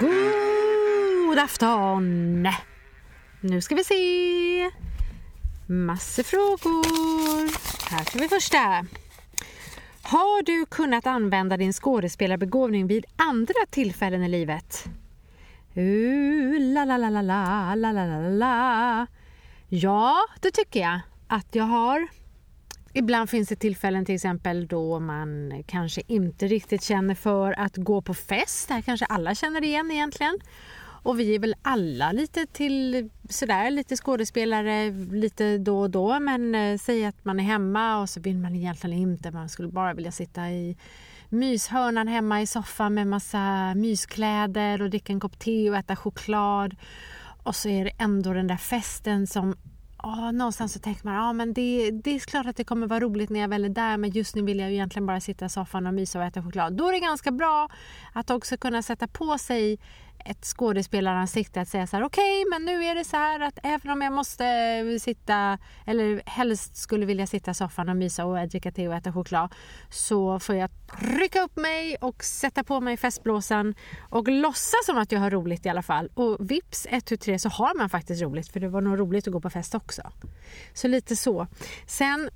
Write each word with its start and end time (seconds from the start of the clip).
God 0.00 1.38
afton! 1.38 2.48
Nu 3.40 3.60
ska 3.60 3.74
vi 3.74 3.84
se. 3.84 4.70
Massor 5.66 6.22
frågor. 6.22 7.44
Här 7.90 8.04
tar 8.04 8.20
vi 8.20 8.28
första. 8.28 8.86
Har 10.02 10.42
du 10.42 10.66
kunnat 10.66 11.06
använda 11.06 11.56
din 11.56 11.72
skådespelarbegåvning 11.72 12.86
vid 12.86 13.06
andra 13.16 13.66
tillfällen 13.70 14.22
i 14.22 14.28
livet? 14.28 14.84
Uh, 15.76 16.60
la, 16.60 16.84
la, 16.84 16.96
la, 16.96 17.10
la, 17.10 17.22
la, 17.22 17.74
la, 17.74 17.92
la, 17.92 18.06
la, 18.06 18.28
la. 18.28 19.06
Ja, 19.68 20.16
det 20.40 20.50
tycker 20.50 20.80
jag 20.80 21.00
att 21.28 21.54
jag 21.54 21.64
har. 21.64 22.08
Ibland 22.92 23.30
finns 23.30 23.48
det 23.48 23.56
tillfällen 23.56 24.04
till 24.04 24.14
exempel 24.14 24.66
då 24.66 25.00
man 25.00 25.62
kanske 25.66 26.02
inte 26.06 26.46
riktigt 26.46 26.82
känner 26.82 27.14
för 27.14 27.60
att 27.60 27.76
gå 27.76 28.02
på 28.02 28.14
fest. 28.14 28.68
Det 28.68 28.74
här 28.74 28.82
kanske 28.82 29.06
alla 29.06 29.34
känner 29.34 29.64
igen 29.64 29.90
egentligen. 29.90 30.38
Och 31.04 31.20
vi 31.20 31.34
är 31.34 31.38
väl 31.38 31.54
alla 31.62 32.12
lite 32.12 32.46
till 32.46 33.10
sådär, 33.28 33.70
lite 33.70 33.96
skådespelare 33.96 34.90
lite 34.90 35.58
då 35.58 35.80
och 35.80 35.90
då. 35.90 36.20
Men 36.20 36.54
eh, 36.54 36.78
säg 36.78 37.04
att 37.04 37.24
man 37.24 37.40
är 37.40 37.44
hemma 37.44 38.00
och 38.00 38.08
så 38.08 38.20
vill 38.20 38.38
man 38.38 38.54
egentligen 38.54 38.98
inte. 38.98 39.30
Man 39.30 39.48
skulle 39.48 39.68
bara 39.68 39.94
vilja 39.94 40.12
sitta 40.12 40.50
i 40.50 40.76
myshörnan 41.28 42.08
hemma 42.08 42.42
i 42.42 42.46
soffan 42.46 42.94
med 42.94 43.06
massa 43.06 43.74
myskläder 43.74 44.82
och 44.82 44.90
dricka 44.90 45.12
en 45.12 45.20
kopp 45.20 45.38
te 45.38 45.70
och 45.70 45.76
äta 45.76 45.96
choklad. 45.96 46.76
Och 47.42 47.56
så 47.56 47.68
är 47.68 47.84
det 47.84 47.92
ändå 47.98 48.32
den 48.32 48.46
där 48.46 48.56
festen 48.56 49.26
som 49.26 49.56
oh, 50.02 50.32
någonstans 50.32 50.72
så 50.72 50.78
tänker 50.78 51.04
man 51.04 51.14
ja, 51.14 51.32
men 51.32 51.52
det, 51.52 51.90
det 51.90 52.14
är 52.14 52.18
klart 52.18 52.46
att 52.46 52.56
det 52.56 52.64
kommer 52.64 52.86
vara 52.86 53.00
roligt 53.00 53.30
när 53.30 53.40
jag 53.40 53.48
väl 53.48 53.64
är 53.64 53.68
där 53.68 53.96
men 53.96 54.10
just 54.10 54.34
nu 54.34 54.42
vill 54.42 54.58
jag 54.58 54.70
egentligen 54.70 55.06
bara 55.06 55.20
sitta 55.20 55.44
i 55.44 55.48
soffan 55.48 55.86
och 55.86 55.94
mysa 55.94 56.18
och 56.18 56.24
äta 56.24 56.42
choklad. 56.42 56.72
Då 56.72 56.88
är 56.88 56.92
det 56.92 57.00
ganska 57.00 57.30
bra 57.30 57.68
att 58.12 58.30
också 58.30 58.56
kunna 58.56 58.82
sätta 58.82 59.06
på 59.08 59.38
sig 59.38 59.78
ett 60.24 60.44
skådespelaransikte 60.44 61.60
att 61.60 61.68
säga 61.68 61.86
så 61.86 61.96
här 61.96 62.04
okej 62.04 62.42
okay, 62.42 62.50
men 62.50 62.64
nu 62.64 62.84
är 62.84 62.94
det 62.94 63.04
så 63.04 63.16
här 63.16 63.40
att 63.40 63.58
även 63.62 63.90
om 63.90 64.02
jag 64.02 64.12
måste 64.12 64.44
sitta 65.00 65.58
eller 65.86 66.22
helst 66.26 66.76
skulle 66.76 67.06
vilja 67.06 67.26
sitta 67.26 67.50
i 67.50 67.54
soffan 67.54 67.88
och 67.88 67.96
mysa 67.96 68.24
och 68.24 68.48
dricka 68.48 68.72
te 68.72 68.88
och 68.88 68.94
äta 68.94 69.12
choklad 69.12 69.54
så 69.90 70.38
får 70.38 70.54
jag 70.54 70.70
rycka 70.98 71.42
upp 71.42 71.56
mig 71.56 71.96
och 72.00 72.24
sätta 72.24 72.64
på 72.64 72.80
mig 72.80 72.96
festblåsan 72.96 73.74
och 74.10 74.28
låtsas 74.28 74.86
som 74.86 74.98
att 74.98 75.12
jag 75.12 75.20
har 75.20 75.30
roligt 75.30 75.66
i 75.66 75.68
alla 75.68 75.82
fall 75.82 76.10
och 76.14 76.50
vips 76.50 76.86
1, 76.90 77.04
2, 77.04 77.16
3 77.16 77.38
så 77.38 77.48
har 77.48 77.78
man 77.78 77.88
faktiskt 77.88 78.22
roligt 78.22 78.48
för 78.48 78.60
det 78.60 78.68
var 78.68 78.80
nog 78.80 78.98
roligt 78.98 79.26
att 79.26 79.32
gå 79.32 79.40
på 79.40 79.50
fest 79.50 79.74
också. 79.74 80.02
Så 80.74 80.88
lite 80.88 81.16
så. 81.16 81.46
Sen 81.86 82.30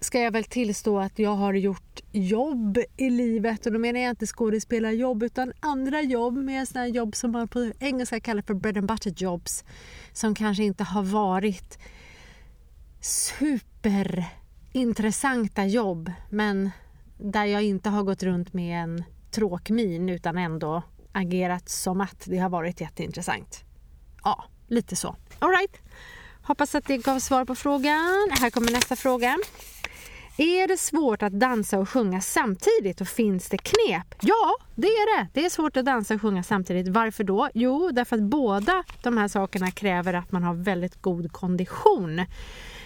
ska 0.00 0.20
jag 0.20 0.30
väl 0.30 0.44
tillstå 0.44 0.98
att 0.98 1.18
jag 1.18 1.34
har 1.34 1.54
gjort 1.54 2.00
jobb 2.12 2.78
i 2.96 3.10
livet 3.10 3.66
och 3.66 3.72
då 3.72 3.78
menar 3.78 4.00
jag 4.00 4.10
inte 4.10 4.26
skådespelarjobb 4.26 5.22
utan 5.22 5.52
andra 5.60 6.02
jobb, 6.02 6.36
med 6.36 6.68
sådana 6.68 6.88
jobb 6.88 7.16
som 7.16 7.32
man 7.32 7.48
på 7.48 7.72
engelska 7.78 8.20
kallar 8.20 8.42
för 8.42 8.54
bread 8.54 8.78
and 8.78 8.88
butter 8.88 9.14
jobs 9.16 9.64
som 10.12 10.34
kanske 10.34 10.62
inte 10.62 10.84
har 10.84 11.02
varit 11.02 11.78
superintressanta 13.00 15.64
jobb 15.64 16.12
men 16.30 16.70
där 17.18 17.44
jag 17.44 17.62
inte 17.62 17.88
har 17.88 18.02
gått 18.02 18.22
runt 18.22 18.52
med 18.52 18.82
en 18.82 19.04
tråkmin 19.30 20.08
utan 20.08 20.38
ändå 20.38 20.82
agerat 21.12 21.68
som 21.68 22.00
att 22.00 22.24
det 22.24 22.38
har 22.38 22.48
varit 22.48 22.80
jätteintressant. 22.80 23.64
Ja, 24.24 24.44
lite 24.66 24.96
så. 24.96 25.16
Alright. 25.38 25.76
Hoppas 26.42 26.74
att 26.74 26.86
det 26.86 26.96
gav 26.96 27.18
svar 27.18 27.44
på 27.44 27.54
frågan. 27.54 28.28
Här 28.30 28.50
kommer 28.50 28.72
nästa 28.72 28.96
fråga. 28.96 29.38
Är 30.42 30.68
det 30.68 30.76
svårt 30.76 31.22
att 31.22 31.32
dansa 31.32 31.78
och 31.78 31.88
sjunga 31.88 32.20
samtidigt 32.20 33.00
och 33.00 33.08
finns 33.08 33.48
det 33.48 33.58
knep? 33.58 34.14
Ja, 34.20 34.56
det 34.74 34.86
är 34.86 35.18
det. 35.18 35.28
Det 35.32 35.44
är 35.44 35.50
svårt 35.50 35.76
att 35.76 35.84
dansa 35.84 36.14
och 36.14 36.20
sjunga 36.20 36.42
samtidigt. 36.42 36.88
Varför 36.88 37.24
då? 37.24 37.48
Jo, 37.54 37.90
därför 37.92 38.16
att 38.16 38.22
båda 38.22 38.84
de 39.02 39.16
här 39.16 39.28
sakerna 39.28 39.70
kräver 39.70 40.14
att 40.14 40.32
man 40.32 40.42
har 40.42 40.54
väldigt 40.54 41.02
god 41.02 41.32
kondition. 41.32 42.24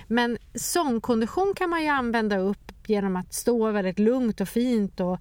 Men 0.06 0.38
sångkondition 0.54 1.54
kan 1.56 1.70
man 1.70 1.82
ju 1.82 1.88
använda 1.88 2.38
upp 2.38 2.72
genom 2.86 3.16
att 3.16 3.34
stå 3.34 3.70
väldigt 3.70 3.98
lugnt 3.98 4.40
och 4.40 4.48
fint 4.48 5.00
och 5.00 5.18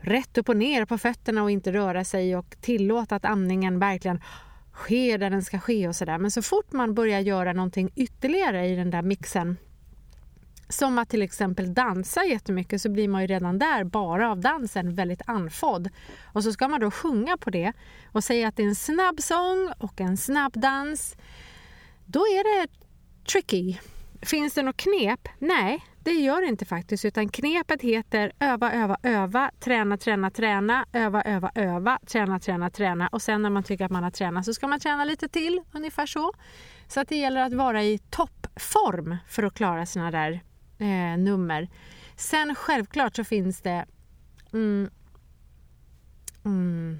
rätt 0.00 0.38
upp 0.38 0.48
och 0.48 0.56
ner 0.56 0.84
på 0.84 0.98
fötterna 0.98 1.42
och 1.42 1.50
inte 1.50 1.72
röra 1.72 2.04
sig 2.04 2.36
och 2.36 2.56
tillåta 2.60 3.16
att 3.16 3.24
andningen 3.24 3.78
verkligen 3.78 4.20
sker 4.74 5.18
där 5.18 5.30
den 5.30 5.42
ska 5.42 5.58
ske 5.58 5.88
och 5.88 5.96
sådär. 5.96 6.18
Men 6.18 6.30
så 6.30 6.42
fort 6.42 6.72
man 6.72 6.94
börjar 6.94 7.20
göra 7.20 7.52
någonting 7.52 7.90
ytterligare 7.96 8.66
i 8.66 8.76
den 8.76 8.90
där 8.90 9.02
mixen 9.02 9.56
som 10.68 10.98
att 10.98 11.08
till 11.08 11.22
exempel 11.22 11.74
dansa 11.74 12.24
jättemycket 12.24 12.82
så 12.82 12.90
blir 12.90 13.08
man 13.08 13.20
ju 13.20 13.26
redan 13.26 13.58
där 13.58 13.84
bara 13.84 14.30
av 14.30 14.40
dansen 14.40 14.94
väldigt 14.94 15.22
andfådd. 15.26 15.88
Och 16.32 16.44
så 16.44 16.52
ska 16.52 16.68
man 16.68 16.80
då 16.80 16.90
sjunga 16.90 17.36
på 17.36 17.50
det 17.50 17.72
och 18.12 18.24
säga 18.24 18.48
att 18.48 18.56
det 18.56 18.62
är 18.62 18.68
en 18.68 18.74
snabb 18.74 19.20
sång 19.20 19.72
och 19.78 20.00
en 20.00 20.16
snabb 20.16 20.52
dans. 20.60 21.16
Då 22.06 22.20
är 22.20 22.60
det 22.60 22.68
tricky. 23.32 23.76
Finns 24.22 24.54
det 24.54 24.62
något 24.62 24.76
knep? 24.76 25.28
Nej, 25.38 25.84
det 25.98 26.12
gör 26.12 26.40
det 26.40 26.46
inte 26.46 26.64
faktiskt. 26.64 27.04
Utan 27.04 27.28
knepet 27.28 27.82
heter 27.82 28.32
öva, 28.40 28.72
öva, 28.72 28.96
öva, 29.02 29.50
träna, 29.60 29.96
träna, 29.96 30.30
träna, 30.30 30.86
öva, 30.92 31.22
öva, 31.22 31.50
öva, 31.54 31.98
träna, 32.06 32.40
träna, 32.40 32.70
träna. 32.70 33.08
Och 33.08 33.22
sen 33.22 33.42
när 33.42 33.50
man 33.50 33.62
tycker 33.62 33.84
att 33.84 33.90
man 33.90 34.02
har 34.02 34.10
tränat 34.10 34.44
så 34.44 34.54
ska 34.54 34.66
man 34.66 34.80
träna 34.80 35.04
lite 35.04 35.28
till, 35.28 35.60
ungefär 35.72 36.06
så. 36.06 36.32
Så 36.88 37.00
att 37.00 37.08
det 37.08 37.16
gäller 37.16 37.40
att 37.40 37.52
vara 37.52 37.82
i 37.82 37.98
toppform 37.98 39.16
för 39.28 39.42
att 39.42 39.54
klara 39.54 39.86
sina 39.86 40.10
där 40.10 40.40
eh, 40.78 41.18
nummer. 41.18 41.68
Sen 42.16 42.54
självklart 42.54 43.16
så 43.16 43.24
finns 43.24 43.60
det 43.60 43.84
mm, 44.52 44.90
mm, 46.44 46.98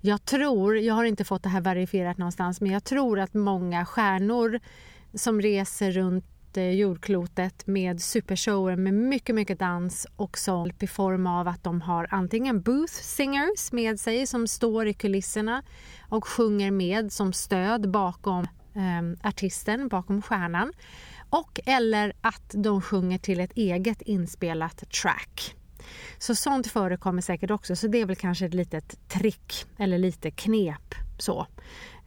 jag 0.00 0.24
tror, 0.24 0.78
jag 0.78 0.94
har 0.94 1.04
inte 1.04 1.24
fått 1.24 1.42
det 1.42 1.48
här 1.48 1.60
verifierat 1.60 2.18
någonstans, 2.18 2.60
men 2.60 2.70
jag 2.72 2.84
tror 2.84 3.20
att 3.20 3.34
många 3.34 3.86
stjärnor 3.86 4.60
som 5.14 5.40
reser 5.40 5.90
runt 5.90 6.56
eh, 6.56 6.70
jordklotet 6.70 7.66
med 7.66 8.02
supershower 8.02 8.76
med 8.76 8.94
mycket, 8.94 9.34
mycket 9.34 9.58
dans 9.58 10.06
och 10.16 10.38
sång 10.38 10.72
i 10.80 10.86
form 10.86 11.26
av 11.26 11.48
att 11.48 11.64
de 11.64 11.80
har 11.80 12.06
antingen 12.10 12.62
booth 12.62 12.92
singers 12.92 13.72
med 13.72 14.00
sig 14.00 14.26
som 14.26 14.46
står 14.46 14.86
i 14.86 14.94
kulisserna 14.94 15.62
och 16.08 16.28
sjunger 16.28 16.70
med 16.70 17.12
som 17.12 17.32
stöd 17.32 17.90
bakom 17.90 18.44
eh, 18.74 19.28
artisten, 19.28 19.88
bakom 19.88 20.22
stjärnan 20.22 20.72
och 21.30 21.60
eller 21.66 22.12
att 22.20 22.54
de 22.54 22.82
sjunger 22.82 23.18
till 23.18 23.40
ett 23.40 23.52
eget 23.54 24.02
inspelat 24.02 24.90
track. 25.02 25.56
Så 26.18 26.34
sånt 26.34 26.66
förekommer 26.66 27.22
säkert 27.22 27.50
också, 27.50 27.76
så 27.76 27.86
det 27.86 28.00
är 28.00 28.06
väl 28.06 28.16
kanske 28.16 28.46
ett 28.46 28.54
litet 28.54 29.08
trick 29.08 29.66
eller 29.76 29.98
lite 29.98 30.30
knep 30.30 30.94
så. 31.18 31.46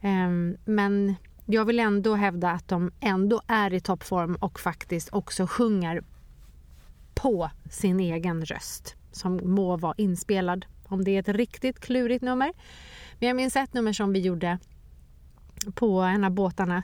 Ehm, 0.00 0.56
men 0.64 1.14
jag 1.46 1.64
vill 1.64 1.80
ändå 1.80 2.14
hävda 2.14 2.50
att 2.50 2.68
de 2.68 2.92
ändå 3.00 3.42
är 3.46 3.74
i 3.74 3.80
toppform 3.80 4.34
och 4.34 4.60
faktiskt 4.60 5.08
också 5.12 5.46
sjunger 5.46 6.04
på 7.14 7.50
sin 7.70 8.00
egen 8.00 8.44
röst 8.44 8.96
som 9.12 9.40
må 9.44 9.76
vara 9.76 9.94
inspelad. 9.96 10.66
Om 10.88 11.04
det 11.04 11.10
är 11.10 11.20
ett 11.20 11.28
riktigt 11.28 11.80
klurigt 11.80 12.22
nummer. 12.22 12.52
Men 13.18 13.26
jag 13.26 13.36
minns 13.36 13.56
ett 13.56 13.74
nummer 13.74 13.92
som 13.92 14.12
vi 14.12 14.20
gjorde 14.20 14.58
på 15.74 16.00
en 16.00 16.24
av 16.24 16.30
båtarna 16.30 16.82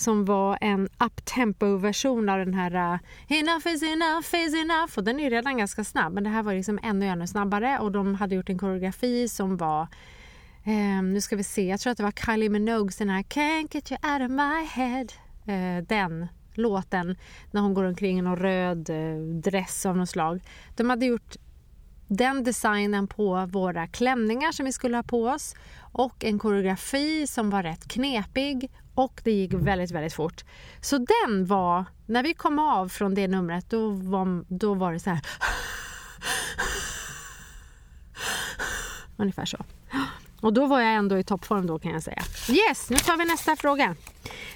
som 0.00 0.24
var 0.24 0.58
en 0.60 0.88
uptempo-version 0.98 2.28
av 2.28 2.38
den 2.38 2.54
här 2.54 2.94
uh, 2.94 3.00
Enough 3.28 3.66
is 3.68 3.82
enough 3.82 4.34
is 4.34 4.54
enough. 4.54 4.92
Och 4.96 5.04
den 5.04 5.20
är 5.20 5.30
redan 5.30 5.58
ganska 5.58 5.84
snabb 5.84 6.12
men 6.12 6.24
det 6.24 6.30
här 6.30 6.42
var 6.42 6.54
liksom 6.54 6.78
ännu, 6.82 7.06
ännu 7.06 7.26
snabbare. 7.26 7.78
Och 7.78 7.92
de 7.92 8.14
hade 8.14 8.34
gjort 8.34 8.48
en 8.48 8.58
koreografi 8.58 9.28
som 9.28 9.56
var 9.56 9.86
um, 10.66 11.12
nu 11.12 11.20
ska 11.20 11.36
vi 11.36 11.44
se, 11.44 11.68
jag 11.68 11.80
tror 11.80 11.90
att 11.90 11.96
det 11.96 12.04
var 12.04 12.12
Kylie 12.26 12.48
Minogues 12.48 12.96
den 12.96 13.10
här 13.10 13.22
Can't 13.22 13.68
get 13.74 13.92
you 13.92 14.12
out 14.12 14.22
of 14.22 14.30
my 14.30 14.64
head. 14.64 15.06
Uh, 15.48 15.84
den 15.86 16.26
låten 16.54 17.16
när 17.50 17.60
hon 17.60 17.74
går 17.74 17.84
omkring 17.84 18.18
i 18.18 18.22
någon 18.22 18.36
röd 18.36 18.90
uh, 18.90 19.34
dress 19.34 19.86
av 19.86 19.96
något 19.96 20.08
slag. 20.08 20.40
De 20.76 20.90
hade 20.90 21.06
gjort 21.06 21.36
den 22.08 22.44
designen 22.44 23.06
på 23.06 23.46
våra 23.46 23.86
klänningar 23.86 24.52
som 24.52 24.66
vi 24.66 24.72
skulle 24.72 24.96
ha 24.96 25.02
på 25.02 25.24
oss 25.24 25.54
och 25.92 26.24
en 26.24 26.38
koreografi 26.38 27.26
som 27.26 27.50
var 27.50 27.62
rätt 27.62 27.88
knepig 27.88 28.70
och 28.94 29.20
det 29.24 29.32
gick 29.32 29.52
väldigt, 29.52 29.90
väldigt 29.90 30.14
fort. 30.14 30.44
Så 30.80 30.98
den 30.98 31.46
var, 31.46 31.84
när 32.06 32.22
vi 32.22 32.34
kom 32.34 32.58
av 32.58 32.88
från 32.88 33.14
det 33.14 33.28
numret, 33.28 33.70
då 33.70 33.88
var, 33.88 34.44
då 34.48 34.74
var 34.74 34.92
det 34.92 35.00
så 35.00 35.10
här. 35.10 35.20
Ungefär 39.16 39.44
så. 39.44 39.64
Och 40.40 40.52
då 40.52 40.66
var 40.66 40.80
jag 40.80 40.94
ändå 40.94 41.18
i 41.18 41.24
toppform 41.24 41.66
då 41.66 41.78
kan 41.78 41.92
jag 41.92 42.02
säga. 42.02 42.22
Yes, 42.48 42.90
nu 42.90 42.96
tar 42.96 43.16
vi 43.16 43.24
nästa 43.24 43.56
fråga. 43.56 43.96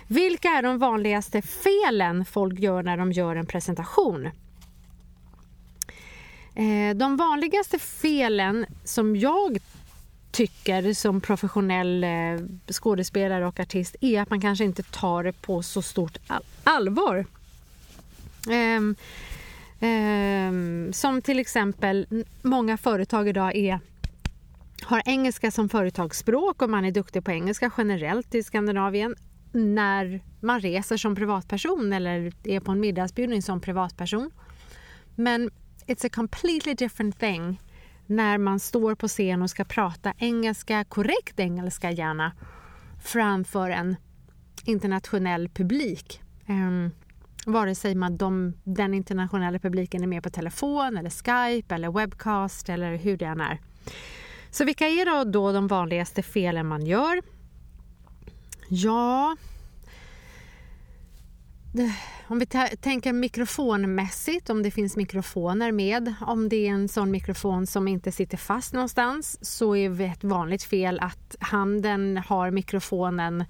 Vilka 0.06 0.48
är 0.48 0.62
de 0.62 0.78
vanligaste 0.78 1.42
felen 1.42 2.24
folk 2.24 2.58
gör 2.58 2.82
när 2.82 2.96
de 2.96 3.12
gör 3.12 3.36
en 3.36 3.46
presentation? 3.46 4.26
Eh, 6.54 6.96
de 6.96 7.16
vanligaste 7.16 7.78
felen 7.78 8.66
som 8.84 9.16
jag 9.16 9.58
tycker 10.34 10.94
som 10.94 11.20
professionell 11.20 12.04
eh, 12.04 12.10
skådespelare 12.72 13.46
och 13.46 13.60
artist 13.60 13.96
är 14.00 14.20
att 14.20 14.30
man 14.30 14.40
kanske 14.40 14.64
inte 14.64 14.82
tar 14.82 15.24
det 15.24 15.32
på 15.32 15.62
så 15.62 15.82
stort 15.82 16.18
allvar. 16.64 17.26
Um, 18.48 18.96
Um, 19.80 20.92
som 20.92 21.22
till 21.22 21.38
exempel 21.38 22.24
många 22.42 22.76
företag 22.76 23.28
idag 23.28 23.56
är 23.56 23.80
har 24.82 25.02
engelska 25.06 25.50
som 25.50 25.68
företagsspråk 25.68 26.62
och 26.62 26.70
man 26.70 26.84
är 26.84 26.90
duktig 26.90 27.24
på 27.24 27.30
engelska 27.30 27.70
generellt 27.78 28.34
i 28.34 28.42
Skandinavien 28.42 29.14
när 29.52 30.20
man 30.40 30.60
reser 30.60 30.96
som 30.96 31.16
privatperson 31.16 31.92
eller 31.92 32.32
är 32.44 32.60
på 32.60 32.72
en 32.72 32.80
middagsbjudning 32.80 33.42
som 33.42 33.60
privatperson. 33.60 34.30
Men 35.14 35.50
it's 35.86 36.06
a 36.06 36.10
completely 36.12 36.74
different 36.74 37.18
thing 37.18 37.60
när 38.06 38.38
man 38.38 38.60
står 38.60 38.94
på 38.94 39.08
scen 39.08 39.42
och 39.42 39.50
ska 39.50 39.64
prata 39.64 40.12
engelska, 40.18 40.84
korrekt 40.84 41.40
engelska 41.40 41.90
gärna, 41.90 42.32
framför 43.04 43.70
en 43.70 43.96
internationell 44.64 45.48
publik. 45.48 46.20
Um, 46.48 46.90
vare 47.46 47.74
sig 47.74 47.94
man 47.94 48.16
de, 48.16 48.54
den 48.64 48.94
internationella 48.94 49.58
publiken 49.58 50.02
är 50.02 50.06
med 50.06 50.22
på 50.22 50.30
telefon, 50.30 50.96
eller 50.96 51.10
Skype, 51.10 51.74
eller 51.74 51.90
webcast 51.90 52.68
eller 52.68 52.96
hur 52.96 53.16
det 53.16 53.24
än 53.24 53.40
är. 53.40 53.60
Så 54.50 54.64
vilka 54.64 54.88
är 54.88 55.06
då, 55.06 55.30
då 55.30 55.52
de 55.52 55.66
vanligaste 55.66 56.22
felen 56.22 56.66
man 56.66 56.86
gör? 56.86 57.22
Ja... 58.68 59.36
Om 62.26 62.38
vi 62.38 62.46
tänker 62.80 63.12
mikrofonmässigt, 63.12 64.50
om 64.50 64.62
det 64.62 64.70
finns 64.70 64.96
mikrofoner 64.96 65.72
med. 65.72 66.14
Om 66.20 66.48
det 66.48 66.56
är 66.56 66.70
en 66.70 66.88
sån 66.88 67.10
mikrofon 67.10 67.66
som 67.66 67.88
inte 67.88 68.12
sitter 68.12 68.36
fast 68.36 68.72
någonstans 68.72 69.38
så 69.42 69.76
är 69.76 69.90
det 69.90 70.04
ett 70.04 70.24
vanligt 70.24 70.62
fel 70.62 71.00
att 71.00 71.36
handen 71.40 72.16
har 72.26 72.50
mikrofonen 72.50 73.44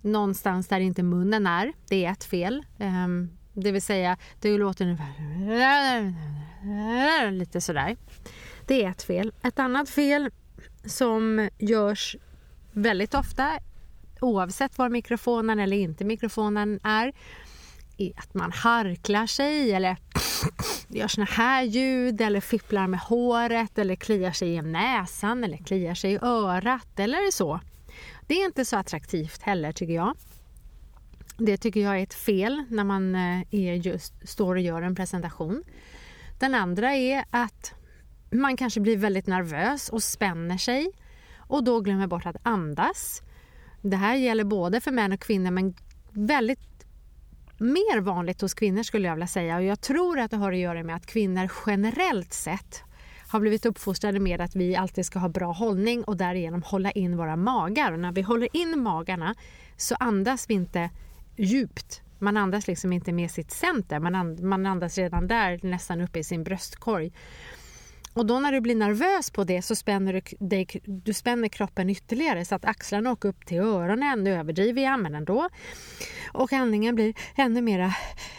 någonstans 0.00 0.68
där 0.68 0.80
inte 0.80 1.02
munnen 1.02 1.46
är. 1.46 1.72
Det 1.88 2.04
är 2.04 2.12
ett 2.12 2.24
fel. 2.24 2.64
Ehm, 2.78 3.30
det 3.52 3.72
vill 3.72 3.82
säga, 3.82 4.16
det 4.40 4.58
låter 4.58 4.84
ungefär 4.84 5.10
lite 7.30 7.60
sådär. 7.60 7.96
Det 8.66 8.84
är 8.84 8.90
ett 8.90 9.02
fel. 9.02 9.32
Ett 9.42 9.58
annat 9.58 9.90
fel 9.90 10.30
som 10.84 11.48
görs 11.58 12.16
väldigt 12.72 13.14
ofta 13.14 13.50
oavsett 14.20 14.78
var 14.78 14.88
mikrofonen 14.88 15.60
eller 15.60 15.76
inte 15.76 16.04
mikrofonen 16.04 16.80
är 16.82 17.12
att 18.16 18.34
man 18.34 18.52
harklar 18.52 19.26
sig 19.26 19.72
eller 19.72 19.96
gör 20.88 21.08
såna 21.08 21.24
här 21.24 21.62
ljud 21.62 22.20
eller 22.20 22.40
fipplar 22.40 22.86
med 22.86 23.00
håret 23.00 23.78
eller 23.78 23.96
kliar 23.96 24.32
sig 24.32 24.54
i 24.54 24.62
näsan 24.62 25.44
eller 25.44 25.56
kliar 25.56 25.94
sig 25.94 26.12
i 26.12 26.18
örat 26.22 26.98
eller 26.98 27.30
så. 27.30 27.60
Det 28.26 28.34
är 28.34 28.44
inte 28.44 28.64
så 28.64 28.76
attraktivt 28.76 29.42
heller 29.42 29.72
tycker 29.72 29.94
jag. 29.94 30.16
Det 31.36 31.56
tycker 31.56 31.80
jag 31.80 31.98
är 31.98 32.02
ett 32.02 32.14
fel 32.14 32.64
när 32.68 32.84
man 32.84 33.14
eh, 33.14 33.40
är 33.50 33.74
just, 33.74 34.28
står 34.28 34.54
och 34.54 34.60
gör 34.60 34.82
en 34.82 34.94
presentation. 34.94 35.62
Den 36.38 36.54
andra 36.54 36.94
är 36.94 37.24
att 37.30 37.74
man 38.30 38.56
kanske 38.56 38.80
blir 38.80 38.96
väldigt 38.96 39.26
nervös 39.26 39.88
och 39.88 40.02
spänner 40.02 40.58
sig 40.58 40.92
och 41.36 41.64
då 41.64 41.80
glömmer 41.80 42.06
bort 42.06 42.26
att 42.26 42.36
andas. 42.42 43.22
Det 43.82 43.96
här 43.96 44.14
gäller 44.16 44.44
både 44.44 44.80
för 44.80 44.90
män 44.90 45.12
och 45.12 45.20
kvinnor 45.20 45.50
men 45.50 45.74
väldigt 46.10 46.69
mer 47.60 48.00
vanligt 48.00 48.40
hos 48.40 48.54
kvinnor 48.54 48.82
skulle 48.82 49.08
jag 49.08 49.14
vilja 49.14 49.26
säga. 49.26 49.56
Och 49.56 49.62
jag 49.62 49.80
tror 49.80 50.18
att 50.18 50.30
det 50.30 50.36
har 50.36 50.52
att 50.52 50.58
göra 50.58 50.82
med 50.82 50.96
att 50.96 51.06
kvinnor 51.06 51.50
generellt 51.66 52.32
sett 52.32 52.82
har 53.28 53.40
blivit 53.40 53.66
uppfostrade 53.66 54.20
med 54.20 54.40
att 54.40 54.56
vi 54.56 54.76
alltid 54.76 55.06
ska 55.06 55.18
ha 55.18 55.28
bra 55.28 55.52
hållning 55.52 56.04
och 56.04 56.16
därigenom 56.16 56.62
hålla 56.62 56.90
in 56.90 57.16
våra 57.16 57.36
magar. 57.36 57.92
Och 57.92 57.98
när 57.98 58.12
vi 58.12 58.22
håller 58.22 58.48
in 58.56 58.82
magarna 58.82 59.34
så 59.76 59.94
andas 59.94 60.50
vi 60.50 60.54
inte 60.54 60.90
djupt. 61.36 62.02
Man 62.18 62.36
andas 62.36 62.66
liksom 62.66 62.92
inte 62.92 63.12
med 63.12 63.30
sitt 63.30 63.50
center, 63.50 63.98
man, 64.42 64.66
andas 64.66 64.98
redan 64.98 65.26
där 65.26 65.60
nästan 65.62 66.00
uppe 66.00 66.18
i 66.18 66.24
sin 66.24 66.44
bröstkorg. 66.44 67.12
Och 68.14 68.26
då 68.26 68.40
när 68.40 68.52
du 68.52 68.60
blir 68.60 68.74
nervös 68.74 69.30
på 69.30 69.44
det 69.44 69.62
så 69.62 69.76
spänner 69.76 70.12
du, 70.12 70.20
dig, 70.38 70.66
du 70.84 71.14
spänner 71.14 71.48
kroppen 71.48 71.90
ytterligare 71.90 72.44
så 72.44 72.54
att 72.54 72.64
axlarna 72.64 73.12
åker 73.12 73.28
upp 73.28 73.46
till 73.46 73.58
öronen. 73.58 74.24
Nu 74.24 74.34
överdriver 74.34 74.82
jag 74.82 75.00
men 75.00 75.14
ändå. 75.14 75.48
Och 76.32 76.52
andningen 76.52 76.94
blir 76.94 77.14
ännu 77.36 77.62
mera 77.62 77.94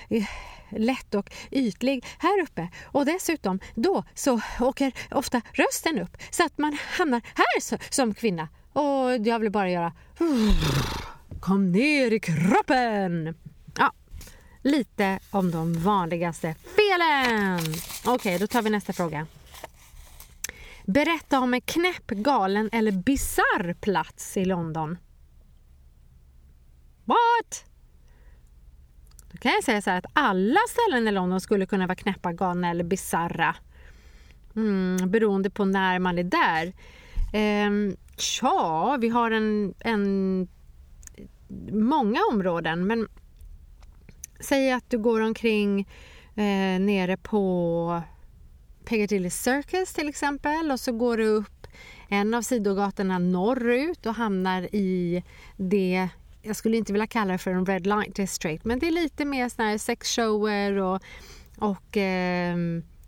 eh, 0.09 0.25
lätt 0.69 1.15
och 1.15 1.33
ytlig 1.51 2.05
här 2.19 2.41
uppe. 2.41 2.69
Och 2.83 3.05
dessutom 3.05 3.59
då 3.75 4.03
så 4.13 4.41
åker 4.59 4.93
ofta 5.11 5.41
rösten 5.53 5.99
upp 5.99 6.17
så 6.29 6.45
att 6.45 6.57
man 6.57 6.77
hamnar 6.97 7.21
här 7.35 7.61
så, 7.61 7.77
som 7.89 8.13
kvinna. 8.13 8.47
Och 8.73 9.27
jag 9.27 9.39
vill 9.39 9.51
bara 9.51 9.69
göra 9.69 9.93
Kom 11.39 11.71
ner 11.71 12.13
i 12.13 12.19
kroppen! 12.19 13.35
Ja, 13.77 13.91
lite 14.61 15.19
om 15.31 15.51
de 15.51 15.73
vanligaste 15.73 16.55
felen. 16.75 17.59
Okej, 18.05 18.15
okay, 18.15 18.37
då 18.37 18.47
tar 18.47 18.61
vi 18.61 18.69
nästa 18.69 18.93
fråga. 18.93 19.27
Berätta 20.93 21.39
om 21.39 21.53
en 21.53 21.61
knäpp, 21.61 22.07
galen 22.07 22.69
eller 22.71 22.91
bizarr 22.91 23.73
plats 23.73 24.37
i 24.37 24.45
London. 24.45 24.97
What? 27.05 27.65
Då 29.31 29.37
kan 29.37 29.51
jag 29.51 29.63
säga 29.63 29.81
så 29.81 29.91
att 29.91 30.05
alla 30.13 30.59
ställen 30.69 31.07
i 31.07 31.11
London 31.11 31.41
skulle 31.41 31.65
kunna 31.65 31.87
vara 31.87 31.95
knäppa, 31.95 32.33
galna 32.33 32.69
eller 32.69 32.83
bizarra. 32.83 33.55
Mm, 34.55 35.11
beroende 35.11 35.49
på 35.49 35.65
när 35.65 35.99
man 35.99 36.19
är 36.19 36.23
där. 36.23 36.73
Ehm, 37.33 37.95
tja, 38.17 38.97
vi 39.01 39.09
har 39.09 39.31
en, 39.31 39.73
en 39.79 40.47
många 41.71 42.19
områden 42.31 42.87
men 42.87 43.07
säg 44.39 44.71
att 44.71 44.89
du 44.89 44.97
går 44.97 45.21
omkring 45.21 45.79
eh, 46.35 46.79
nere 46.79 47.17
på 47.17 48.01
Piccadilly 48.91 49.29
Circus 49.29 49.93
till 49.93 50.09
exempel 50.09 50.71
och 50.71 50.79
så 50.79 50.91
går 50.91 51.17
du 51.17 51.25
upp 51.25 51.67
en 52.09 52.33
av 52.33 52.41
sidogatorna 52.41 53.19
norrut 53.19 54.05
och 54.05 54.15
hamnar 54.15 54.75
i 54.75 55.23
det 55.57 56.09
jag 56.41 56.55
skulle 56.55 56.77
inte 56.77 56.93
vilja 56.93 57.07
kalla 57.07 57.31
det 57.31 57.37
för 57.37 57.51
en 57.51 57.65
Red 57.65 57.87
Light 57.87 58.15
District 58.15 58.65
men 58.65 58.79
det 58.79 58.87
är 58.87 58.91
lite 58.91 59.25
mer 59.25 59.49
såna 59.49 59.69
här 59.69 59.77
sexshower 59.77 60.77
och, 60.77 61.01
och 61.57 61.97
eh, 61.97 62.55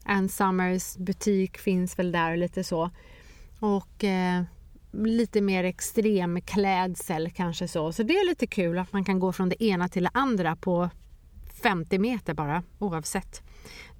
Ann 0.03 0.29
Summers 0.29 0.97
butik 0.97 1.57
finns 1.57 1.99
väl 1.99 2.11
där 2.11 2.31
och 2.31 2.37
lite 2.37 2.63
så. 2.63 2.89
Och 3.59 4.03
eh, 4.03 4.43
lite 4.91 5.41
mer 5.41 5.63
extrem 5.63 6.41
klädsel 6.41 7.31
kanske 7.31 7.67
så. 7.67 7.93
Så 7.93 8.03
det 8.03 8.13
är 8.13 8.29
lite 8.29 8.47
kul 8.47 8.79
att 8.79 8.93
man 8.93 9.03
kan 9.03 9.19
gå 9.19 9.33
från 9.33 9.49
det 9.49 9.63
ena 9.63 9.87
till 9.89 10.03
det 10.03 10.11
andra 10.13 10.55
på 10.55 10.89
50 11.63 11.99
meter 11.99 12.33
bara 12.33 12.63
oavsett. 12.79 13.41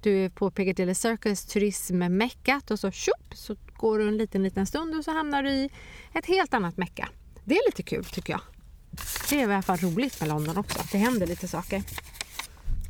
Du 0.00 0.24
är 0.24 0.28
på 0.28 0.50
Piccadilly 0.50 0.94
Circus 0.94 1.44
turismmeckat 1.44 2.70
och 2.70 2.80
så 2.80 2.90
tjup, 2.90 3.34
så 3.34 3.56
går 3.76 3.98
du 3.98 4.08
en 4.08 4.16
liten, 4.16 4.42
liten 4.42 4.66
stund 4.66 4.94
och 4.94 5.04
så 5.04 5.10
hamnar 5.10 5.42
du 5.42 5.50
i 5.50 5.70
ett 6.12 6.26
helt 6.26 6.54
annat 6.54 6.76
mecka. 6.76 7.08
Det 7.44 7.54
är 7.54 7.68
lite 7.68 7.82
kul 7.82 8.04
tycker 8.04 8.32
jag. 8.32 8.40
Det 9.30 9.36
är 9.36 9.40
i 9.40 9.52
alla 9.52 9.62
fall 9.62 9.78
roligt 9.78 10.20
med 10.20 10.28
London 10.28 10.56
också, 10.56 10.80
att 10.80 10.92
det 10.92 10.98
händer 10.98 11.26
lite 11.26 11.48
saker. 11.48 11.82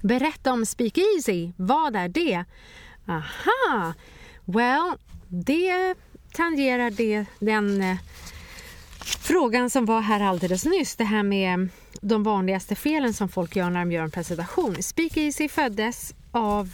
Berätta 0.03 0.53
om 0.53 0.67
Speakeasy. 0.67 1.53
Vad 1.57 1.97
är 1.97 2.09
det? 2.09 2.45
Aha! 3.07 3.95
Well, 4.45 4.93
det 5.29 5.95
tangerar 6.33 6.91
det, 6.91 7.27
den 7.39 7.83
eh, 7.83 7.97
frågan 9.01 9.71
som 9.71 9.85
var 9.85 10.01
här 10.01 10.21
alldeles 10.21 10.65
nyss. 10.65 10.97
Det 10.97 11.05
här 11.05 11.23
med 11.23 11.69
de 12.05 12.23
vanligaste 12.23 12.75
felen 12.75 13.15
som 13.15 13.29
folk 13.29 13.57
gör 13.57 13.71
när 13.71 13.81
de 13.81 13.93
gör 13.93 14.03
en 14.03 14.11
presentation. 14.11 14.83
Speakeasy 14.83 15.49
föddes 15.49 16.15
av... 16.31 16.73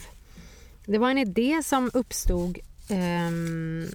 Det 0.85 0.97
var 0.97 1.11
en 1.11 1.17
idé 1.17 1.63
som 1.63 1.91
uppstod 1.93 2.57
um, 2.89 3.87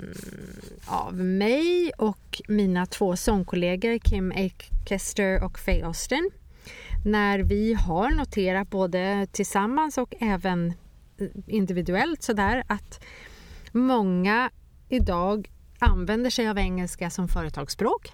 av 0.87 1.15
mig 1.15 1.93
och 1.99 2.43
mina 2.49 2.87
två 2.87 3.17
sångkollegor 3.17 3.99
Kim 3.99 4.33
Akester 4.33 5.45
och 5.45 5.59
Faye 5.59 5.87
Austin. 5.87 6.31
När 7.05 7.39
vi 7.39 7.75
har 7.75 8.11
noterat 8.11 8.71
både 8.71 9.27
tillsammans 9.33 9.99
och 9.99 10.15
även 10.21 10.73
eh, 11.19 11.27
individuellt 11.47 12.23
sådär 12.23 12.65
att 12.67 13.05
många 13.73 14.51
idag 14.89 15.51
använder 15.79 16.31
sig 16.31 16.49
av 16.49 16.59
engelska 16.59 17.11
som 17.11 17.29
företagsspråk 17.29 18.13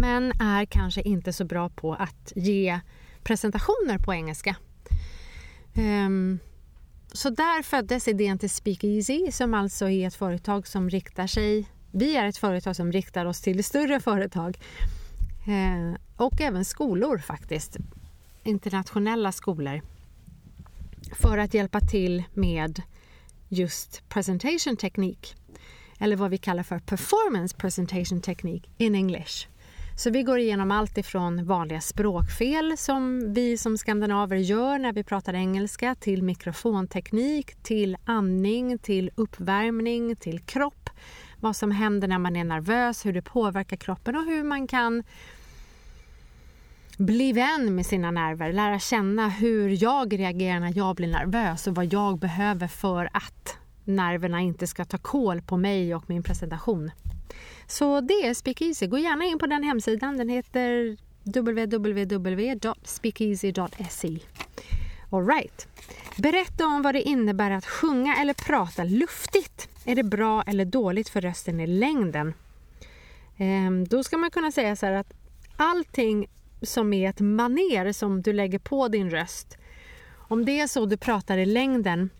men 0.00 0.32
är 0.40 0.64
kanske 0.64 1.02
inte 1.02 1.32
så 1.32 1.44
bra 1.44 1.68
på 1.68 1.94
att 1.94 2.32
ge 2.36 2.80
presentationer 3.22 3.98
på 3.98 4.14
engelska. 4.14 4.56
Um, 5.76 6.38
så 7.12 7.30
där 7.30 7.62
föddes 7.62 8.08
idén 8.08 8.38
till 8.38 8.50
Speakeasy 8.50 9.32
som 9.32 9.54
alltså 9.54 9.88
är 9.88 10.06
ett 10.06 10.14
företag 10.14 10.66
som 10.66 10.90
riktar 10.90 11.26
sig... 11.26 11.68
Vi 11.90 12.16
är 12.16 12.26
ett 12.26 12.36
företag 12.36 12.76
som 12.76 12.92
riktar 12.92 13.26
oss 13.26 13.40
till 13.40 13.64
större 13.64 14.00
företag 14.00 14.58
uh, 15.48 15.96
och 16.16 16.40
även 16.40 16.64
skolor 16.64 17.18
faktiskt. 17.18 17.76
Internationella 18.42 19.32
skolor 19.32 19.80
för 21.12 21.38
att 21.38 21.54
hjälpa 21.54 21.80
till 21.80 22.24
med 22.32 22.82
just 23.48 24.08
presentation 24.08 24.76
teknik 24.76 25.36
eller 25.98 26.16
vad 26.16 26.30
vi 26.30 26.38
kallar 26.38 26.62
för 26.62 26.78
performance 26.78 27.56
presentation 27.56 28.20
technique 28.20 28.70
in 28.78 28.94
English. 28.94 29.48
Så 29.96 30.10
vi 30.10 30.22
går 30.22 30.38
igenom 30.38 30.70
allt 30.70 30.98
ifrån 30.98 31.44
vanliga 31.44 31.80
språkfel 31.80 32.76
som 32.76 33.32
vi 33.32 33.58
som 33.58 33.78
skandinaver 33.78 34.36
gör 34.36 34.78
när 34.78 34.92
vi 34.92 35.04
pratar 35.04 35.34
engelska 35.34 35.94
till 35.94 36.22
mikrofonteknik, 36.22 37.62
till 37.62 37.96
andning, 38.04 38.78
till 38.78 39.10
uppvärmning, 39.14 40.16
till 40.16 40.40
kropp. 40.40 40.90
Vad 41.40 41.56
som 41.56 41.70
händer 41.70 42.08
när 42.08 42.18
man 42.18 42.36
är 42.36 42.44
nervös, 42.44 43.06
hur 43.06 43.12
det 43.12 43.22
påverkar 43.22 43.76
kroppen 43.76 44.16
och 44.16 44.24
hur 44.24 44.42
man 44.44 44.66
kan 44.66 45.02
bli 46.98 47.32
vän 47.32 47.74
med 47.74 47.86
sina 47.86 48.10
nerver, 48.10 48.52
lära 48.52 48.78
känna 48.78 49.28
hur 49.28 49.82
jag 49.82 50.18
reagerar 50.18 50.60
när 50.60 50.76
jag 50.76 50.96
blir 50.96 51.08
nervös 51.08 51.66
och 51.66 51.74
vad 51.74 51.92
jag 51.92 52.18
behöver 52.18 52.68
för 52.68 53.08
att 53.12 53.56
nerverna 53.84 54.40
inte 54.40 54.66
ska 54.66 54.84
ta 54.84 54.98
koll 54.98 55.42
på 55.42 55.56
mig 55.56 55.94
och 55.94 56.04
min 56.06 56.22
presentation. 56.22 56.90
Så 57.66 58.00
det 58.00 58.26
är 58.26 58.34
Speakeasy. 58.34 58.86
Gå 58.86 58.98
gärna 58.98 59.24
in 59.24 59.38
på 59.38 59.46
den 59.46 59.62
hemsidan. 59.62 60.18
Den 60.18 60.28
heter 60.28 60.96
www.speakeasy.se. 61.24 64.18
Alright. 65.10 65.68
Berätta 66.16 66.66
om 66.66 66.82
vad 66.82 66.94
det 66.94 67.02
innebär 67.02 67.50
att 67.50 67.66
sjunga 67.66 68.16
eller 68.16 68.34
prata 68.34 68.84
luftigt. 68.84 69.68
Är 69.84 69.94
det 69.94 70.02
bra 70.02 70.42
eller 70.42 70.64
dåligt 70.64 71.08
för 71.08 71.20
rösten 71.20 71.60
i 71.60 71.66
längden? 71.66 72.34
Ehm, 73.36 73.84
då 73.84 74.04
ska 74.04 74.18
man 74.18 74.30
kunna 74.30 74.52
säga 74.52 74.76
så 74.76 74.86
här 74.86 74.92
att 74.92 75.12
allting 75.56 76.26
som 76.62 76.92
är 76.92 77.10
ett 77.10 77.20
maner 77.20 77.92
som 77.92 78.22
du 78.22 78.32
lägger 78.32 78.58
på 78.58 78.88
din 78.88 79.10
röst. 79.10 79.58
Om 80.28 80.44
det 80.44 80.60
är 80.60 80.66
så 80.66 80.86
du 80.86 80.96
pratar 80.96 81.38
i 81.38 81.46
längden 81.46 82.10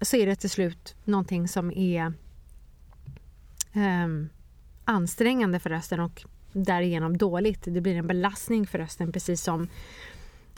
så 0.00 0.16
är 0.16 0.26
det 0.26 0.36
till 0.36 0.50
slut 0.50 0.94
någonting 1.04 1.48
som 1.48 1.70
är 1.70 2.12
um, 3.74 4.28
ansträngande 4.92 5.58
för 5.58 5.70
rösten 5.70 6.00
och 6.00 6.24
därigenom 6.52 7.16
dåligt. 7.16 7.62
Det 7.64 7.80
blir 7.80 7.96
en 7.96 8.06
belastning 8.06 8.66
för 8.66 8.78
rösten 8.78 9.12
precis 9.12 9.42
som 9.42 9.68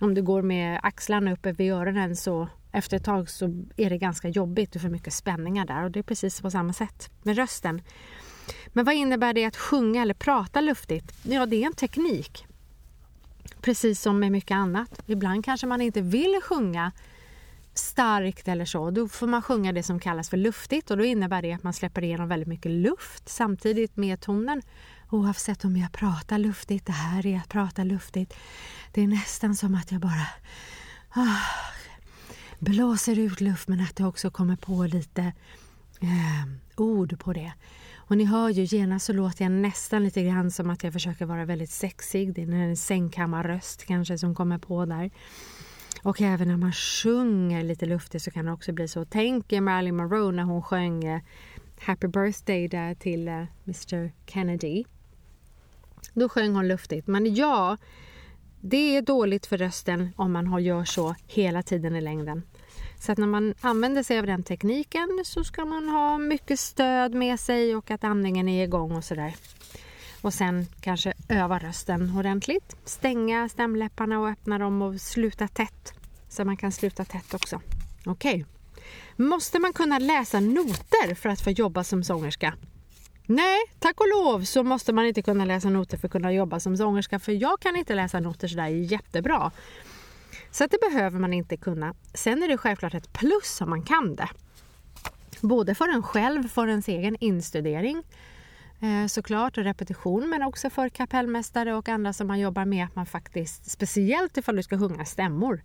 om 0.01 0.15
du 0.15 0.23
går 0.23 0.43
med 0.43 0.81
axlarna 0.83 1.33
uppe 1.33 1.53
vid 1.53 1.73
öronen 1.73 2.17
så 2.17 2.49
efter 2.73 2.97
ett 2.97 3.05
tag 3.05 3.31
så 3.31 3.45
är 3.77 3.91
det 3.91 3.99
ganska 3.99 4.29
jobbigt. 4.29 4.73
Du 4.73 4.79
får 4.79 4.89
mycket 4.89 5.13
spänningar 5.13 5.67
där 5.67 5.85
och 5.85 5.91
det 5.91 5.99
är 5.99 6.03
precis 6.03 6.41
på 6.41 6.51
samma 6.51 6.73
sätt 6.73 7.11
med 7.23 7.37
rösten. 7.37 7.83
Men 8.69 8.85
vad 8.85 8.95
innebär 8.95 9.33
det 9.33 9.45
att 9.45 9.57
sjunga 9.57 10.03
eller 10.03 10.15
prata 10.15 10.61
luftigt? 10.61 11.15
Ja, 11.23 11.47
det 11.47 11.63
är 11.63 11.67
en 11.67 11.75
teknik. 11.75 12.47
Precis 13.61 14.01
som 14.01 14.19
med 14.19 14.33
mycket 14.33 14.55
annat. 14.55 15.03
Ibland 15.07 15.45
kanske 15.45 15.67
man 15.67 15.81
inte 15.81 16.01
vill 16.01 16.41
sjunga 16.43 16.93
starkt 17.79 18.49
eller 18.49 18.65
så. 18.65 18.91
Då 18.91 19.09
får 19.09 19.27
man 19.27 19.43
sjunga 19.43 19.73
det 19.73 19.83
som 19.83 20.01
kallas 20.01 20.31
för 20.31 20.37
luftigt 20.37 20.91
och 20.91 20.97
då 20.97 21.05
innebär 21.05 21.43
det 21.43 21.53
att 21.53 21.63
man 21.63 21.73
släpper 21.73 22.05
igenom 22.05 22.29
väldigt 22.29 22.49
mycket 22.49 22.73
luft 22.73 23.29
samtidigt 23.29 23.97
med 23.97 24.21
tonen. 24.21 24.63
Oavsett 25.11 25.65
om 25.65 25.77
jag 25.77 25.93
pratar 25.93 26.39
luftigt, 26.39 26.87
det 26.87 26.93
här 26.93 27.27
är 27.27 27.37
att 27.37 27.49
prata 27.49 27.85
luftigt. 27.85 28.35
Det 28.93 29.03
är 29.03 29.07
nästan 29.07 29.57
som 29.57 29.75
att 29.75 29.93
jag 29.93 30.01
bara 30.01 30.27
ah, 31.11 31.41
blåser 32.59 33.19
ut 33.19 33.41
luft 33.41 33.69
men 33.69 33.81
att 33.81 33.97
det 33.97 34.05
också 34.05 34.31
kommer 34.31 34.57
på 34.57 34.83
lite 34.83 35.23
eh, 36.01 36.49
ord 36.77 37.19
på 37.19 37.33
det. 37.33 37.53
Och 37.97 38.17
ni 38.17 38.25
hör 38.25 38.49
ju 38.49 38.65
genast 38.65 39.07
så 39.07 39.13
låter 39.13 39.45
jag 39.45 39.53
nästan 39.53 40.05
lite 40.05 40.23
grann 40.23 40.51
som 40.51 40.71
att 40.71 40.85
jag 40.85 40.93
försöker 40.93 41.27
vara 41.27 41.45
väldigt 41.45 41.71
sexig. 41.71 42.35
Det 42.35 42.43
är 42.43 42.53
en 42.53 42.77
sängkammarröst 42.77 43.85
kanske 43.85 44.19
som 44.19 44.35
kommer 44.35 44.59
på 44.59 44.85
där. 44.85 45.11
Och 46.05 46.21
även 46.21 46.49
när 46.49 46.57
man 46.57 46.73
sjunger 46.73 47.63
lite 47.63 47.87
luftigt 47.87 48.23
så 48.23 48.31
kan 48.31 48.45
det 48.45 48.53
också 48.53 48.73
bli 48.73 48.89
så. 48.89 49.05
Tänk 49.05 49.53
er 49.53 49.61
Marilyn 49.61 49.97
Monroe 49.97 50.33
när 50.33 50.43
hon 50.43 50.63
sjöng 50.63 51.05
eh, 51.05 51.21
Happy 51.81 52.07
birthday 52.07 52.69
där 52.69 52.95
till 52.95 53.29
eh, 53.29 53.45
Mr 53.67 54.13
Kennedy. 54.27 54.85
Då 56.15 56.29
sjöng 56.29 56.55
hon 56.55 56.69
luftigt. 56.69 57.07
Men 57.07 57.35
ja, 57.35 57.77
det 58.61 58.97
är 58.97 59.03
dåligt 59.03 59.47
för 59.47 59.59
rösten 59.59 60.11
om 60.17 60.33
man 60.33 60.65
gör 60.65 60.85
så 60.85 61.15
hela 61.27 61.63
tiden 61.63 61.97
i 61.97 62.01
längden. 62.01 62.43
Så 62.99 63.13
att 63.13 63.19
när 63.19 63.27
man 63.27 63.55
använder 63.61 64.03
sig 64.03 64.19
av 64.19 64.27
den 64.27 64.43
tekniken 64.43 65.23
så 65.25 65.45
ska 65.45 65.65
man 65.65 65.89
ha 65.89 66.19
mycket 66.19 66.61
stöd 66.61 67.15
med 67.15 67.41
sig 67.41 67.77
och 67.77 67.91
att 67.91 68.05
andningen 68.05 68.49
är 68.49 68.65
igång 68.65 68.93
och 68.93 69.05
sådär. 69.05 69.35
Och 70.25 70.35
sen 70.35 70.67
kanske 70.81 71.13
öva 71.29 71.59
rösten 71.59 72.17
ordentligt. 72.19 72.77
Stänga 72.85 73.49
stämläpparna 73.49 74.21
och 74.21 74.29
öppna 74.29 74.59
dem 74.59 74.83
och 74.83 75.01
sluta 75.01 75.49
tätt. 75.49 75.93
Så 76.29 76.45
man 76.45 76.57
kan 76.57 76.73
sluta 76.73 77.05
tätt 77.05 77.35
också. 77.35 77.61
Okej. 78.05 78.35
Okay. 78.35 78.45
Måste 79.17 79.59
man 79.59 79.73
kunna 79.73 79.99
läsa 79.99 80.41
noter 80.41 81.15
för 81.15 81.29
att 81.29 81.41
få 81.41 81.51
jobba 81.51 81.85
som 81.85 82.05
sångerska? 82.05 82.55
Nej, 83.27 83.59
tack 83.79 84.01
och 84.01 84.09
lov 84.09 84.45
så 84.45 84.63
måste 84.63 84.93
man 84.93 85.07
inte 85.07 85.23
kunna 85.23 85.45
läsa 85.45 85.71
noter 85.71 85.97
för 85.99 86.09
att 86.09 86.13
kunna 86.13 86.33
jobba 86.33 86.61
som 86.61 86.77
sångerska. 86.77 87.19
För 87.19 87.33
jag 87.33 87.61
kan 87.61 87.77
inte 87.77 87.95
läsa 87.95 88.21
noter 88.21 88.49
sådär 88.49 88.69
jättebra. 88.69 89.51
Så 90.51 90.65
att 90.65 90.71
det 90.71 90.79
behöver 90.91 91.19
man 91.19 91.33
inte 91.33 91.57
kunna. 91.57 91.95
Sen 92.15 92.43
är 92.43 92.49
det 92.49 92.59
självklart 92.59 92.95
ett 92.95 93.13
plus 93.13 93.61
om 93.61 93.71
man 93.71 93.83
kan 93.83 94.17
det. 94.17 94.29
Både 95.41 95.75
för 95.75 95.89
en 95.89 96.03
själv, 96.03 96.49
för 96.49 96.69
ens 96.69 96.89
egen 96.89 97.17
instudering 97.21 98.03
Eh, 98.85 99.07
såklart 99.07 99.59
och 99.59 99.65
repetition 99.65 100.29
men 100.31 100.43
också 100.43 100.71
för 100.71 100.89
kapellmästare 100.89 101.75
och 101.75 101.89
andra 101.89 102.13
som 102.13 102.27
man 102.27 102.41
jobbar 102.41 102.65
med 102.65 102.85
att 102.85 102.97
man 102.97 103.07
faktiskt, 103.07 103.71
speciellt 103.71 104.37
ifall 104.37 104.57
du 104.57 104.63
ska 104.63 104.79
sjunga 104.79 105.05
stämmor, 105.05 105.63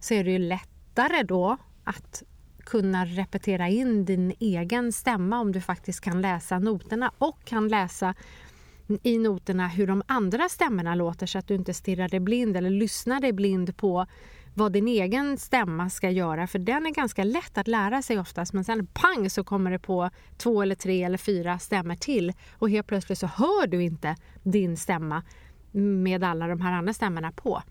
så 0.00 0.14
är 0.14 0.24
det 0.24 0.30
ju 0.30 0.38
lättare 0.38 1.22
då 1.22 1.56
att 1.84 2.22
kunna 2.64 3.04
repetera 3.04 3.68
in 3.68 4.04
din 4.04 4.32
egen 4.40 4.92
stämma 4.92 5.40
om 5.40 5.52
du 5.52 5.60
faktiskt 5.60 6.00
kan 6.00 6.20
läsa 6.20 6.58
noterna 6.58 7.12
och 7.18 7.44
kan 7.44 7.68
läsa 7.68 8.14
i 9.02 9.18
noterna 9.18 9.68
hur 9.68 9.86
de 9.86 10.02
andra 10.06 10.48
stämmorna 10.48 10.94
låter 10.94 11.26
så 11.26 11.38
att 11.38 11.48
du 11.48 11.54
inte 11.54 11.74
stirrar 11.74 12.08
dig 12.08 12.20
blind 12.20 12.56
eller 12.56 12.70
lyssnar 12.70 13.20
dig 13.20 13.32
blind 13.32 13.76
på 13.76 14.06
vad 14.54 14.72
din 14.72 14.88
egen 14.88 15.38
stämma 15.38 15.90
ska 15.90 16.10
göra 16.10 16.46
för 16.46 16.58
den 16.58 16.86
är 16.86 16.90
ganska 16.90 17.24
lätt 17.24 17.58
att 17.58 17.68
lära 17.68 18.02
sig 18.02 18.18
oftast 18.18 18.52
men 18.52 18.64
sen 18.64 18.86
pang 18.86 19.30
så 19.30 19.44
kommer 19.44 19.70
det 19.70 19.78
på 19.78 20.10
två 20.36 20.62
eller 20.62 20.74
tre 20.74 21.02
eller 21.02 21.18
fyra 21.18 21.58
stämmor 21.58 21.94
till 21.94 22.32
och 22.58 22.70
helt 22.70 22.86
plötsligt 22.86 23.18
så 23.18 23.26
hör 23.26 23.66
du 23.66 23.82
inte 23.82 24.16
din 24.42 24.76
stämma 24.76 25.22
med 25.72 26.24
alla 26.24 26.46
de 26.46 26.60
här 26.60 26.72
andra 26.72 26.92
stämmorna 26.92 27.32
på. 27.32 27.62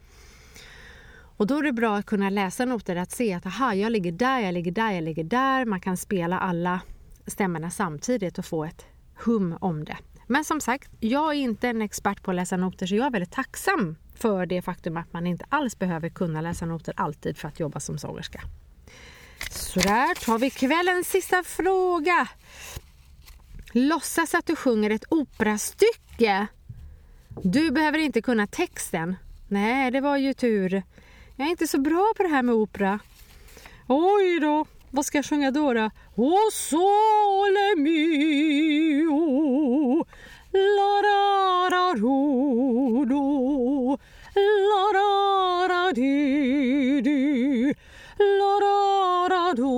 Och 1.37 1.47
då 1.47 1.57
är 1.57 1.63
det 1.63 1.73
bra 1.73 1.97
att 1.97 2.05
kunna 2.05 2.29
läsa 2.29 2.65
noter, 2.65 2.95
att 2.95 3.11
se 3.11 3.33
att 3.33 3.45
aha, 3.45 3.73
jag 3.73 3.91
ligger 3.91 4.11
där, 4.11 4.39
jag 4.39 4.53
ligger 4.53 4.71
där, 4.71 4.91
jag 4.91 5.03
ligger 5.03 5.23
där. 5.23 5.65
Man 5.65 5.81
kan 5.81 5.97
spela 5.97 6.39
alla 6.39 6.81
stämmorna 7.27 7.69
samtidigt 7.69 8.37
och 8.37 8.45
få 8.45 8.65
ett 8.65 8.85
hum 9.25 9.57
om 9.61 9.85
det. 9.85 9.97
Men 10.27 10.43
som 10.43 10.61
sagt, 10.61 10.91
jag 10.99 11.29
är 11.29 11.39
inte 11.39 11.69
en 11.69 11.81
expert 11.81 12.23
på 12.23 12.31
att 12.31 12.35
läsa 12.35 12.57
noter 12.57 12.85
så 12.85 12.95
jag 12.95 13.05
är 13.05 13.11
väldigt 13.11 13.31
tacksam 13.31 13.95
för 14.17 14.45
det 14.45 14.61
faktum 14.61 14.97
att 14.97 15.13
man 15.13 15.27
inte 15.27 15.45
alls 15.49 15.79
behöver 15.79 16.09
kunna 16.09 16.41
läsa 16.41 16.65
noter 16.65 16.93
alltid 16.97 17.37
för 17.37 17.47
att 17.47 17.59
jobba 17.59 17.79
som 17.79 17.97
sångerska. 17.97 18.41
Så 19.51 19.79
där 19.79 20.15
tar 20.15 20.39
vi 20.39 20.49
kvällens 20.49 21.07
sista 21.09 21.43
fråga. 21.43 22.27
Låtsas 23.71 24.33
att 24.33 24.45
du 24.45 24.55
sjunger 24.55 24.89
ett 24.89 25.05
operastycke. 25.09 26.47
Du 27.43 27.71
behöver 27.71 27.99
inte 27.99 28.21
kunna 28.21 28.47
texten. 28.47 29.15
Nej, 29.47 29.91
det 29.91 30.01
var 30.01 30.17
ju 30.17 30.33
tur. 30.33 30.83
Jag 31.35 31.47
är 31.47 31.51
inte 31.51 31.67
så 31.67 31.79
bra 31.79 32.13
på 32.17 32.23
det 32.23 32.29
här 32.29 32.43
med 32.43 32.55
opera. 32.55 32.99
Oj 33.87 34.39
då, 34.39 34.65
vad 34.91 35.05
ska 35.05 35.17
jag 35.17 35.25
sjunga 35.25 35.51
då? 35.51 35.73
då? 35.73 35.89
O 36.15 36.37
sole 36.53 37.75
mio, 37.77 39.09
la 40.53 41.01
ra 41.05 41.69
ra 41.69 41.93
ro 42.01 43.05
do, 43.05 43.97
la 44.35 44.83
ra 44.95 45.67
ra 45.67 45.91
di 45.93 47.01
di, 47.01 47.73
la 48.19 48.53
ra 48.63 49.27
ra 49.29 49.53
do. 49.53 49.73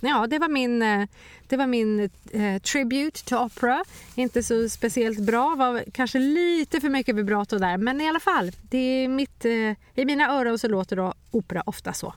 Ja, 0.00 0.26
det 0.26 0.38
var 0.38 0.48
min 0.48 0.82
eh, 0.82 1.06
det 1.54 1.58
var 1.58 1.66
min 1.66 2.10
eh, 2.32 2.62
tribute 2.62 3.24
to 3.24 3.36
opera. 3.36 3.84
Inte 4.14 4.42
så 4.42 4.68
speciellt 4.68 5.18
bra, 5.18 5.54
var 5.54 5.84
kanske 5.92 6.18
lite 6.18 6.80
för 6.80 6.88
mycket 6.88 7.16
vibrato 7.16 7.58
där. 7.58 7.76
Men 7.76 8.00
i 8.00 8.08
alla 8.08 8.20
fall, 8.20 8.52
det 8.70 8.78
är 8.78 9.08
mitt, 9.08 9.44
eh, 9.44 9.52
i 9.94 10.04
mina 10.04 10.30
öron 10.30 10.58
så 10.58 10.68
låter 10.68 10.96
då 10.96 11.14
opera 11.30 11.62
ofta 11.66 11.92
så. 11.92 12.14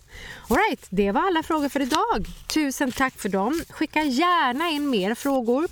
Alright, 0.49 0.87
det 0.89 1.11
var 1.11 1.21
alla 1.27 1.43
frågor 1.43 1.69
för 1.69 1.81
idag. 1.81 2.27
Tusen 2.47 2.91
tack 2.91 3.13
för 3.17 3.29
dem. 3.29 3.61
Skicka 3.69 4.03
gärna 4.03 4.69
in 4.69 4.89
mer 4.89 5.15
frågor. 5.15 5.67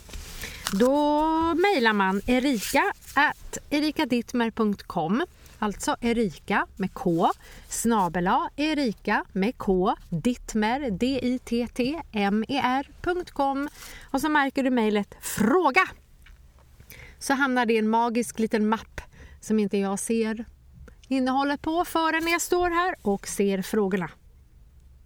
Då 0.79 1.21
mejlar 1.53 1.93
man 1.93 2.21
erika 2.27 2.93
at 3.13 3.57
erikadittmer.com 3.69 5.23
Alltså 5.59 5.95
Erika 6.01 6.67
med 6.75 6.93
K, 6.93 7.31
snabela 7.69 8.49
Erika 8.55 9.25
med 9.31 9.57
K, 9.57 9.95
dittmer, 10.09 10.89
D-I-T-T-M-E-R.com 10.89 13.69
och 14.11 14.21
så 14.21 14.29
märker 14.29 14.63
du 14.63 14.69
mejlet 14.69 15.15
Fråga. 15.21 15.81
Så 17.19 17.33
hamnar 17.33 17.65
det 17.65 17.73
i 17.73 17.77
en 17.77 17.89
magisk 17.89 18.39
liten 18.39 18.69
mapp 18.69 19.01
som 19.41 19.59
inte 19.59 19.77
jag 19.77 19.99
ser 19.99 20.45
innehållet 21.07 21.61
på 21.61 21.85
förrän 21.85 22.27
jag 22.27 22.41
står 22.41 22.69
här 22.69 22.95
och 23.01 23.27
ser 23.27 23.61
frågorna. 23.61 24.09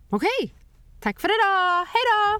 Okej, 0.09 0.53
tack 0.99 1.19
för 1.19 1.27
idag. 1.27 1.85
Hej 1.85 2.01
då! 2.09 2.39